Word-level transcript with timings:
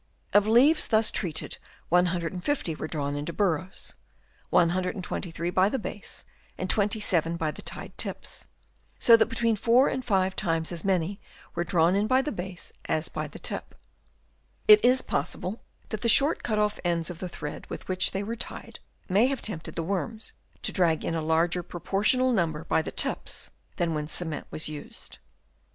Of 0.33 0.47
leaves 0.47 0.87
thus 0.87 1.11
treated 1.11 1.59
150 1.89 2.73
were 2.73 2.87
drawn 2.87 3.15
into 3.15 3.31
burrows— 3.31 3.93
123 4.49 5.51
by 5.51 5.69
the 5.69 5.77
base 5.77 6.25
and 6.57 6.67
27 6.67 7.37
by 7.37 7.51
the 7.51 7.61
tied 7.61 7.95
tips; 7.99 8.47
so 8.97 9.15
that 9.15 9.27
between 9.27 9.55
four 9.55 9.89
and 9.89 10.03
five 10.03 10.35
times 10.35 10.71
as 10.71 10.83
many 10.83 11.21
were 11.53 11.63
drawn 11.63 11.95
in 11.95 12.07
by 12.07 12.23
the 12.23 12.31
base 12.31 12.73
as 12.85 13.09
by 13.09 13.27
the 13.27 13.37
tip. 13.37 13.75
It 14.67 14.83
is 14.83 15.03
possible 15.03 15.61
that 15.89 16.01
the 16.01 16.09
short 16.09 16.41
cut 16.41 16.57
off 16.57 16.79
ends 16.83 17.11
of 17.11 17.19
the 17.19 17.29
thread 17.29 17.67
with 17.69 17.87
which 17.87 18.09
they 18.09 18.23
were 18.23 18.35
tied, 18.35 18.79
may 19.07 19.27
have 19.27 19.43
tempted 19.43 19.75
the 19.75 19.83
worms 19.83 20.33
to 20.63 20.71
drag 20.71 21.05
in 21.05 21.13
a 21.13 21.21
larger 21.21 21.61
propor 21.61 22.01
tional 22.03 22.33
number 22.33 22.63
by 22.63 22.81
the 22.81 22.89
tips 22.91 23.51
than 23.75 23.93
when 23.93 24.07
cement 24.07 24.47
was 24.49 24.67
used. 24.67 25.19